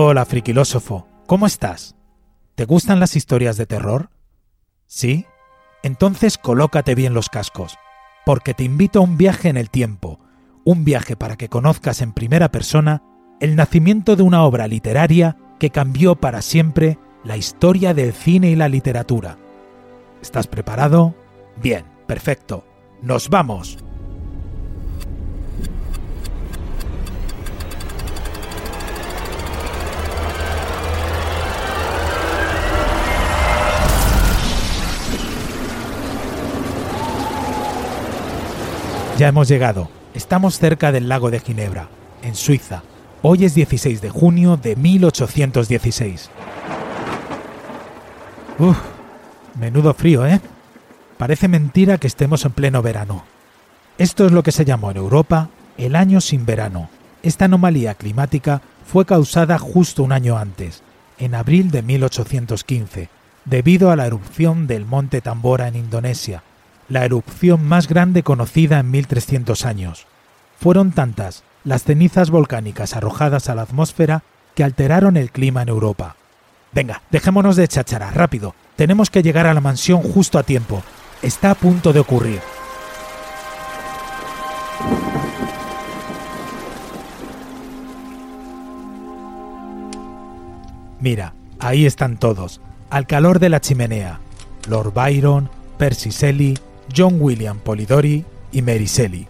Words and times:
Hola, 0.00 0.24
friquilósofo. 0.24 1.08
¿Cómo 1.26 1.44
estás? 1.44 1.96
¿Te 2.54 2.66
gustan 2.66 3.00
las 3.00 3.16
historias 3.16 3.56
de 3.56 3.66
terror? 3.66 4.10
¿Sí? 4.86 5.26
Entonces 5.82 6.38
colócate 6.38 6.94
bien 6.94 7.14
los 7.14 7.28
cascos, 7.28 7.76
porque 8.24 8.54
te 8.54 8.62
invito 8.62 9.00
a 9.00 9.02
un 9.02 9.16
viaje 9.16 9.48
en 9.48 9.56
el 9.56 9.70
tiempo, 9.70 10.20
un 10.64 10.84
viaje 10.84 11.16
para 11.16 11.34
que 11.34 11.48
conozcas 11.48 12.00
en 12.00 12.12
primera 12.12 12.52
persona 12.52 13.02
el 13.40 13.56
nacimiento 13.56 14.14
de 14.14 14.22
una 14.22 14.44
obra 14.44 14.68
literaria 14.68 15.36
que 15.58 15.70
cambió 15.70 16.14
para 16.14 16.42
siempre 16.42 16.96
la 17.24 17.36
historia 17.36 17.92
del 17.92 18.12
cine 18.12 18.50
y 18.50 18.54
la 18.54 18.68
literatura. 18.68 19.36
¿Estás 20.22 20.46
preparado? 20.46 21.16
Bien, 21.60 21.84
perfecto. 22.06 22.64
¡Nos 23.02 23.30
vamos! 23.30 23.78
Ya 39.18 39.26
hemos 39.26 39.48
llegado. 39.48 39.88
Estamos 40.14 40.60
cerca 40.60 40.92
del 40.92 41.08
lago 41.08 41.32
de 41.32 41.40
Ginebra, 41.40 41.88
en 42.22 42.36
Suiza. 42.36 42.84
Hoy 43.20 43.44
es 43.44 43.52
16 43.52 44.00
de 44.00 44.10
junio 44.10 44.56
de 44.56 44.76
1816. 44.76 46.30
Uf, 48.60 48.78
menudo 49.58 49.92
frío, 49.92 50.24
¿eh? 50.24 50.40
Parece 51.16 51.48
mentira 51.48 51.98
que 51.98 52.06
estemos 52.06 52.44
en 52.44 52.52
pleno 52.52 52.80
verano. 52.80 53.24
Esto 53.98 54.24
es 54.24 54.30
lo 54.30 54.44
que 54.44 54.52
se 54.52 54.64
llamó 54.64 54.92
en 54.92 54.98
Europa 54.98 55.48
el 55.78 55.96
año 55.96 56.20
sin 56.20 56.46
verano. 56.46 56.88
Esta 57.24 57.46
anomalía 57.46 57.94
climática 57.94 58.62
fue 58.86 59.04
causada 59.04 59.58
justo 59.58 60.04
un 60.04 60.12
año 60.12 60.38
antes, 60.38 60.84
en 61.18 61.34
abril 61.34 61.72
de 61.72 61.82
1815, 61.82 63.08
debido 63.46 63.90
a 63.90 63.96
la 63.96 64.06
erupción 64.06 64.68
del 64.68 64.84
monte 64.84 65.20
Tambora 65.20 65.66
en 65.66 65.74
Indonesia, 65.74 66.44
la 66.88 67.04
erupción 67.04 67.64
más 67.64 67.88
grande 67.88 68.22
conocida 68.22 68.78
en 68.78 68.90
1300 68.90 69.64
años. 69.64 70.06
Fueron 70.58 70.92
tantas 70.92 71.44
las 71.64 71.84
cenizas 71.84 72.30
volcánicas 72.30 72.96
arrojadas 72.96 73.48
a 73.48 73.54
la 73.54 73.62
atmósfera 73.62 74.22
que 74.54 74.64
alteraron 74.64 75.16
el 75.16 75.30
clima 75.30 75.62
en 75.62 75.68
Europa. 75.68 76.16
Venga, 76.72 77.02
dejémonos 77.10 77.56
de 77.56 77.68
cháchara, 77.68 78.10
rápido. 78.10 78.54
Tenemos 78.76 79.10
que 79.10 79.22
llegar 79.22 79.46
a 79.46 79.54
la 79.54 79.60
mansión 79.60 80.02
justo 80.02 80.38
a 80.38 80.42
tiempo. 80.42 80.82
Está 81.22 81.50
a 81.50 81.54
punto 81.54 81.92
de 81.92 82.00
ocurrir. 82.00 82.40
Mira, 91.00 91.34
ahí 91.60 91.86
están 91.86 92.16
todos, 92.16 92.60
al 92.90 93.06
calor 93.06 93.38
de 93.38 93.48
la 93.48 93.60
chimenea. 93.60 94.20
Lord 94.68 94.92
Byron, 94.92 95.48
Percy 95.78 96.10
Shelley, 96.10 96.58
John 96.96 97.16
William 97.20 97.58
Polidori 97.58 98.24
y 98.52 98.62
Mary 98.62 98.86
Shelley. 98.86 99.28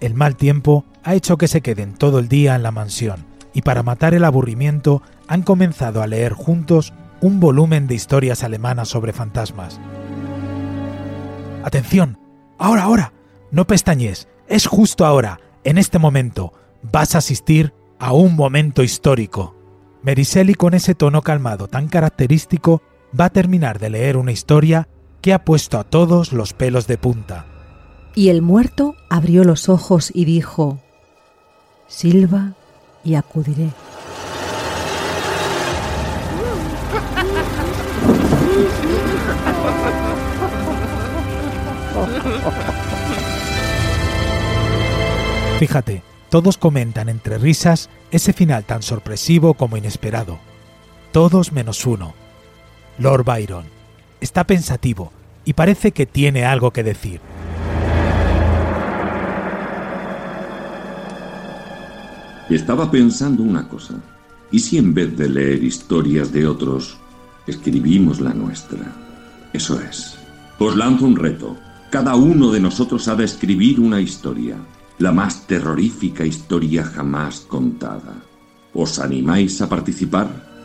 El 0.00 0.14
mal 0.14 0.36
tiempo 0.36 0.84
ha 1.02 1.14
hecho 1.14 1.38
que 1.38 1.48
se 1.48 1.60
queden 1.60 1.94
todo 1.94 2.18
el 2.18 2.28
día 2.28 2.54
en 2.54 2.62
la 2.62 2.70
mansión 2.70 3.24
y 3.54 3.62
para 3.62 3.82
matar 3.82 4.14
el 4.14 4.24
aburrimiento 4.24 5.02
han 5.28 5.42
comenzado 5.42 6.02
a 6.02 6.06
leer 6.06 6.32
juntos 6.32 6.92
un 7.20 7.40
volumen 7.40 7.86
de 7.86 7.94
historias 7.94 8.44
alemanas 8.44 8.88
sobre 8.88 9.12
fantasmas. 9.12 9.80
¡Atención! 11.64 12.18
¡Ahora, 12.58 12.82
ahora! 12.82 13.12
No 13.50 13.66
pestañes, 13.66 14.28
es 14.48 14.66
justo 14.66 15.06
ahora, 15.06 15.40
en 15.64 15.78
este 15.78 15.98
momento. 15.98 16.52
Vas 16.82 17.14
a 17.14 17.18
asistir 17.18 17.72
a 17.98 18.12
un 18.12 18.36
momento 18.36 18.82
histórico. 18.82 19.56
Shelley 20.04 20.54
con 20.54 20.74
ese 20.74 20.94
tono 20.94 21.22
calmado 21.22 21.66
tan 21.66 21.88
característico 21.88 22.82
va 23.18 23.26
a 23.26 23.30
terminar 23.30 23.78
de 23.78 23.90
leer 23.90 24.16
una 24.16 24.32
historia 24.32 24.88
que 25.26 25.34
ha 25.34 25.44
puesto 25.44 25.80
a 25.80 25.82
todos 25.82 26.32
los 26.32 26.52
pelos 26.52 26.86
de 26.86 26.98
punta. 26.98 27.46
Y 28.14 28.28
el 28.28 28.42
muerto 28.42 28.94
abrió 29.10 29.42
los 29.42 29.68
ojos 29.68 30.12
y 30.14 30.24
dijo, 30.24 30.78
Silva 31.88 32.52
y 33.02 33.16
acudiré. 33.16 33.70
Fíjate, 45.58 46.04
todos 46.30 46.56
comentan 46.56 47.08
entre 47.08 47.38
risas 47.38 47.90
ese 48.12 48.32
final 48.32 48.62
tan 48.62 48.82
sorpresivo 48.82 49.54
como 49.54 49.76
inesperado. 49.76 50.38
Todos 51.10 51.50
menos 51.50 51.84
uno. 51.84 52.14
Lord 52.96 53.24
Byron. 53.24 53.66
Está 54.20 54.44
pensativo 54.44 55.12
y 55.46 55.54
parece 55.54 55.92
que 55.92 56.04
tiene 56.04 56.44
algo 56.44 56.72
que 56.72 56.82
decir. 56.82 57.20
Estaba 62.50 62.90
pensando 62.90 63.42
una 63.42 63.66
cosa. 63.68 63.94
¿Y 64.50 64.58
si 64.58 64.76
en 64.76 64.92
vez 64.92 65.16
de 65.16 65.28
leer 65.28 65.64
historias 65.64 66.32
de 66.32 66.46
otros, 66.46 66.98
escribimos 67.46 68.20
la 68.20 68.34
nuestra? 68.34 68.92
Eso 69.52 69.80
es. 69.80 70.18
Os 70.58 70.76
lanzo 70.76 71.06
un 71.06 71.16
reto. 71.16 71.56
Cada 71.90 72.16
uno 72.16 72.50
de 72.50 72.60
nosotros 72.60 73.06
ha 73.08 73.14
de 73.14 73.24
escribir 73.24 73.80
una 73.80 74.00
historia, 74.00 74.56
la 74.98 75.12
más 75.12 75.46
terrorífica 75.46 76.24
historia 76.24 76.84
jamás 76.84 77.40
contada. 77.40 78.14
¿Os 78.74 78.98
animáis 78.98 79.62
a 79.62 79.68
participar? 79.68 80.55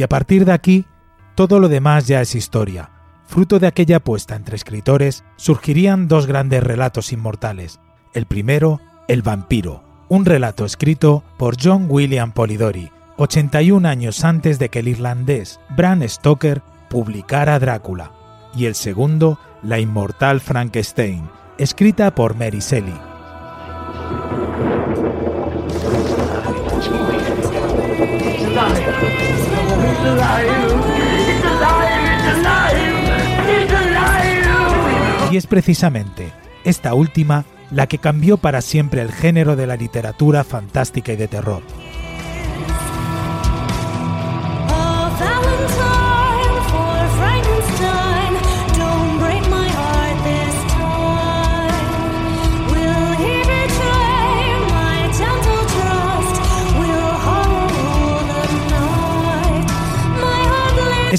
Y 0.00 0.02
a 0.02 0.08
partir 0.08 0.46
de 0.46 0.52
aquí, 0.52 0.86
todo 1.34 1.60
lo 1.60 1.68
demás 1.68 2.06
ya 2.06 2.22
es 2.22 2.34
historia. 2.34 2.88
Fruto 3.26 3.58
de 3.58 3.66
aquella 3.66 3.98
apuesta 3.98 4.34
entre 4.34 4.56
escritores, 4.56 5.24
surgirían 5.36 6.08
dos 6.08 6.26
grandes 6.26 6.64
relatos 6.64 7.12
inmortales. 7.12 7.80
El 8.14 8.24
primero, 8.24 8.80
El 9.08 9.20
vampiro, 9.20 9.84
un 10.08 10.24
relato 10.24 10.64
escrito 10.64 11.22
por 11.36 11.62
John 11.62 11.84
William 11.86 12.32
Polidori, 12.32 12.90
81 13.18 13.86
años 13.86 14.24
antes 14.24 14.58
de 14.58 14.70
que 14.70 14.78
el 14.78 14.88
irlandés 14.88 15.60
Bram 15.76 16.00
Stoker 16.08 16.62
publicara 16.88 17.58
Drácula. 17.58 18.10
Y 18.56 18.64
el 18.64 18.76
segundo, 18.76 19.38
La 19.62 19.80
inmortal 19.80 20.40
Frankenstein, 20.40 21.28
escrita 21.58 22.14
por 22.14 22.36
Mary 22.36 22.60
Shelley. 22.60 22.98
Y 35.30 35.36
es 35.36 35.46
precisamente 35.46 36.32
esta 36.64 36.94
última 36.94 37.44
la 37.70 37.86
que 37.86 37.98
cambió 37.98 38.36
para 38.36 38.62
siempre 38.62 39.00
el 39.00 39.12
género 39.12 39.54
de 39.54 39.66
la 39.66 39.76
literatura 39.76 40.42
fantástica 40.42 41.12
y 41.12 41.16
de 41.16 41.28
terror. 41.28 41.62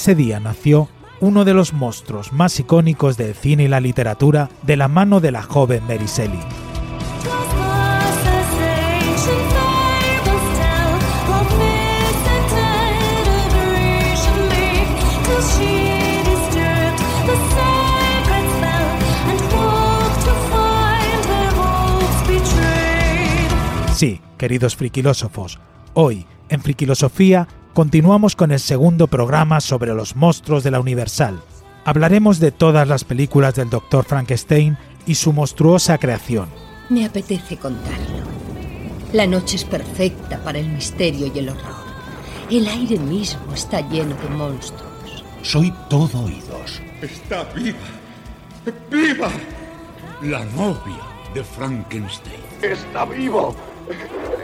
Ese 0.02 0.16
día 0.16 0.40
nació 0.40 0.90
uno 1.20 1.46
de 1.46 1.54
los 1.54 1.74
monstruos 1.74 2.34
más 2.34 2.60
icónicos 2.60 3.18
del 3.18 3.36
cine 3.36 3.66
y 3.66 3.68
la 3.68 3.80
literatura 3.80 4.50
de 4.64 4.76
la 4.76 4.88
mano 4.88 5.20
de 5.20 5.32
la 5.32 5.44
joven 5.44 5.84
Mary 5.84 6.08
Shelley. 6.08 6.40
Sí, 23.94 24.20
queridos 24.40 24.76
friquilósofos, 24.76 25.60
hoy, 25.94 26.26
en 26.50 26.60
Friquilosofía, 26.60 27.48
continuamos 27.74 28.36
con 28.36 28.52
el 28.52 28.60
segundo 28.60 29.08
programa 29.08 29.62
sobre 29.62 29.94
los 29.94 30.16
monstruos 30.16 30.64
de 30.64 30.72
la 30.72 30.80
Universal. 30.80 31.42
Hablaremos 31.86 32.40
de 32.40 32.52
todas 32.52 32.88
las 32.88 33.04
películas 33.04 33.56
del 33.56 33.70
Dr. 33.70 34.04
Frankenstein 34.06 34.78
y 35.06 35.16
su 35.16 35.34
monstruosa 35.34 35.98
creación. 35.98 36.50
Me 36.90 37.06
apetece 37.06 37.58
contarlo. 37.58 38.22
La 39.14 39.26
noche 39.26 39.56
es 39.56 39.66
perfecta 39.66 40.42
para 40.44 40.60
el 40.60 40.70
misterio 40.70 41.32
y 41.34 41.40
el 41.40 41.50
horror. 41.50 41.82
El 42.50 42.68
aire 42.68 43.00
mismo 43.00 43.54
está 43.54 43.82
lleno 43.90 44.16
de 44.16 44.30
monstruos. 44.30 44.92
Soy 45.42 45.74
todo 45.90 46.26
oídos. 46.26 46.82
Está 47.02 47.44
viva. 47.56 47.78
¡Viva! 48.92 49.30
La 50.22 50.46
novia 50.46 51.00
de 51.34 51.44
Frankenstein. 51.44 52.42
Está 52.62 53.06
vivo. 53.06 53.56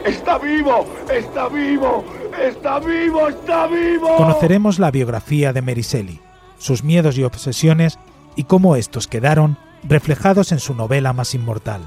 ¡Está 0.04 0.38
vivo! 0.38 0.86
¡Está 1.10 1.48
vivo! 1.48 2.04
¡Está 2.42 2.78
vivo! 2.78 3.28
¡Está 3.28 3.66
vivo! 3.66 4.16
Conoceremos 4.16 4.78
la 4.78 4.90
biografía 4.90 5.52
de 5.52 5.62
Mary 5.62 5.82
Shelley, 5.82 6.20
sus 6.58 6.84
miedos 6.84 7.18
y 7.18 7.24
obsesiones 7.24 7.98
y 8.36 8.44
cómo 8.44 8.76
estos 8.76 9.06
quedaron 9.06 9.58
reflejados 9.82 10.52
en 10.52 10.60
su 10.60 10.74
novela 10.74 11.12
más 11.12 11.34
inmortal. 11.34 11.82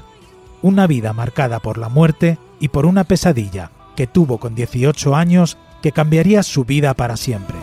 Una 0.60 0.86
vida 0.86 1.12
marcada 1.12 1.60
por 1.60 1.78
la 1.78 1.88
muerte 1.88 2.38
y 2.60 2.68
por 2.68 2.86
una 2.86 3.04
pesadilla 3.04 3.70
que 3.96 4.06
tuvo 4.06 4.38
con 4.38 4.54
18 4.54 5.14
años 5.16 5.58
que 5.82 5.92
cambiaría 5.92 6.42
su 6.42 6.64
vida 6.64 6.94
para 6.94 7.16
siempre. 7.16 7.56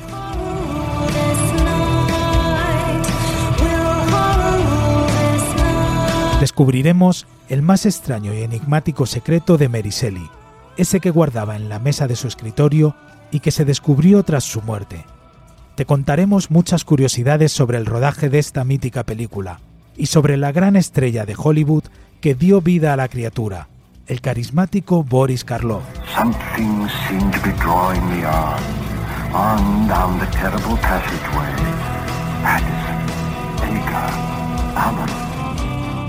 Descubriremos 6.39 7.27
el 7.49 7.61
más 7.61 7.85
extraño 7.85 8.33
y 8.33 8.43
enigmático 8.43 9.05
secreto 9.05 9.57
de 9.57 9.67
Mary 9.67 9.89
Shelley, 9.89 10.29
ese 10.79 11.01
que 11.01 11.11
guardaba 11.11 11.55
en 11.55 11.67
la 11.67 11.79
mesa 11.79 12.07
de 12.07 12.15
su 12.15 12.27
escritorio 12.27 12.95
y 13.31 13.41
que 13.41 13.51
se 13.51 13.65
descubrió 13.65 14.23
tras 14.23 14.45
su 14.45 14.61
muerte. 14.61 15.05
Te 15.75 15.85
contaremos 15.85 16.51
muchas 16.51 16.85
curiosidades 16.85 17.51
sobre 17.51 17.77
el 17.77 17.85
rodaje 17.85 18.29
de 18.29 18.39
esta 18.39 18.63
mítica 18.63 19.03
película 19.03 19.59
y 19.97 20.05
sobre 20.05 20.37
la 20.37 20.51
gran 20.51 20.75
estrella 20.75 21.25
de 21.25 21.35
Hollywood 21.37 21.83
que 22.21 22.33
dio 22.33 22.61
vida 22.61 22.93
a 22.93 22.95
la 22.95 23.09
criatura, 23.09 23.67
el 24.07 24.21
carismático 24.21 25.03
Boris 25.03 25.43
Karloff. 25.43 25.83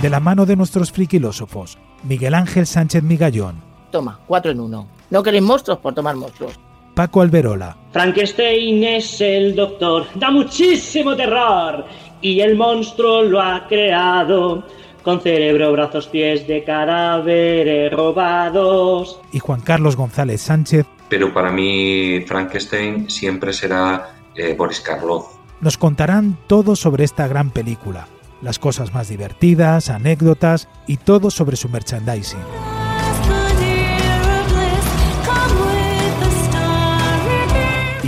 De 0.01 0.11
la 0.11 0.21
mano 0.21 0.47
de 0.47 0.57
nuestros 0.57 0.93
friquilósofos, 0.93 1.77
Miguel 2.05 2.35
Ángel 2.35 2.67
Sánchez 2.67 3.03
Migallón. 3.03 3.70
Toma, 3.91 4.21
cuatro 4.27 4.53
en 4.53 4.61
uno. 4.61 4.87
¿No 5.11 5.23
queréis 5.23 5.43
monstruos 5.43 5.79
por 5.79 5.95
tomar 5.95 6.17
monstruos? 6.17 6.59
Paco 6.95 7.23
Alberola. 7.23 7.77
Frankenstein 7.93 8.85
es 8.85 9.21
el 9.21 9.55
doctor, 9.55 10.07
da 10.15 10.31
muchísimo 10.31 11.17
terror. 11.17 11.85
Y 12.21 12.41
el 12.41 12.57
monstruo 12.57 13.23
lo 13.23 13.41
ha 13.41 13.67
creado 13.67 14.63
con 15.03 15.21
cerebro, 15.21 15.73
brazos, 15.73 16.07
pies 16.09 16.47
de 16.47 16.63
cadáveres 16.65 17.93
robados. 17.93 19.19
Y 19.33 19.39
Juan 19.39 19.61
Carlos 19.61 19.97
González 19.97 20.43
Sánchez. 20.43 20.87
Pero 21.09 21.33
para 21.33 21.51
mí 21.51 22.21
Frankenstein 22.27 23.09
siempre 23.09 23.53
será 23.53 24.15
eh, 24.35 24.55
Boris 24.57 24.81
Karloff. 24.81 25.35
Nos 25.61 25.77
contarán 25.77 26.39
todo 26.47 26.77
sobre 26.77 27.05
esta 27.05 27.27
gran 27.29 27.51
película, 27.51 28.07
las 28.43 28.59
cosas 28.59 28.95
más 28.95 29.09
divertidas, 29.09 29.91
anécdotas 29.91 30.69
y 30.87 30.99
todo 30.99 31.31
sobre 31.31 31.57
su 31.57 31.69
merchandising. 31.69 32.80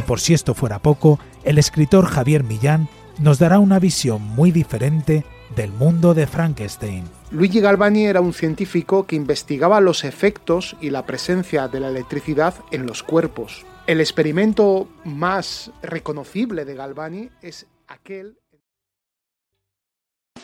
Y 0.02 0.04
por 0.04 0.19
si 0.19 0.34
esto 0.34 0.54
fuera 0.54 0.81
poco, 0.81 1.20
el 1.44 1.58
escritor 1.58 2.06
Javier 2.06 2.43
Millán 2.43 2.88
nos 3.20 3.38
dará 3.38 3.60
una 3.60 3.78
visión 3.78 4.20
muy 4.20 4.50
diferente 4.50 5.25
del 5.54 5.70
mundo 5.70 6.12
de 6.12 6.26
Frankenstein. 6.26 7.04
Luigi 7.31 7.60
Galvani 7.60 8.06
era 8.06 8.20
un 8.20 8.32
científico 8.32 9.06
que 9.06 9.14
investigaba 9.14 9.81
los 9.81 10.02
efectos 10.02 10.76
y 10.81 10.90
la 10.90 11.06
presencia 11.06 11.69
de 11.69 11.78
la 11.78 11.88
electricidad 11.88 12.54
en 12.72 12.84
los 12.84 13.04
cuerpos. 13.04 13.64
El 13.87 14.00
experimento 14.00 14.88
más 15.04 15.70
reconocible 15.82 16.64
de 16.64 16.75
Galvani 16.75 17.31
es 17.40 17.66
aquel 17.87 18.38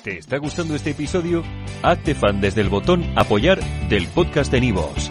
¿Te 0.05 0.19
está 0.19 0.37
gustando 0.39 0.77
este 0.77 0.91
episodio? 0.91 1.43
Hazte 1.83 2.15
fan 2.15 2.41
desde 2.41 2.61
el 2.61 2.69
botón 2.69 3.05
Apoyar 3.17 3.59
del 3.89 4.07
podcast 4.07 4.53
de 4.53 4.61
Nivos. 4.61 5.11